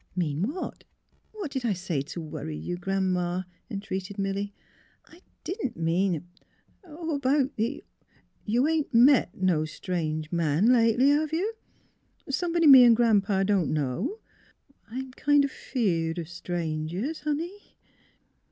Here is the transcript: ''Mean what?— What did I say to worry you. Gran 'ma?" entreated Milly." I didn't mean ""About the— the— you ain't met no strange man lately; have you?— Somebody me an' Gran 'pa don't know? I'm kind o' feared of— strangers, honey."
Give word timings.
''Mean 0.15 0.51
what?— 0.51 0.83
What 1.33 1.51
did 1.51 1.63
I 1.63 1.73
say 1.73 2.01
to 2.01 2.21
worry 2.21 2.57
you. 2.57 2.75
Gran 2.75 3.11
'ma?" 3.11 3.43
entreated 3.69 4.17
Milly." 4.17 4.51
I 5.05 5.21
didn't 5.43 5.77
mean 5.77 6.27
""About 6.83 7.55
the— 7.55 7.55
the— 7.55 7.83
you 8.51 8.67
ain't 8.67 8.91
met 8.95 9.35
no 9.37 9.63
strange 9.65 10.31
man 10.31 10.73
lately; 10.73 11.09
have 11.09 11.31
you?— 11.33 11.53
Somebody 12.31 12.65
me 12.65 12.83
an' 12.83 12.95
Gran 12.95 13.21
'pa 13.21 13.43
don't 13.43 13.69
know? 13.71 14.17
I'm 14.89 15.11
kind 15.11 15.45
o' 15.45 15.47
feared 15.47 16.17
of— 16.17 16.27
strangers, 16.29 17.19
honey." 17.19 17.75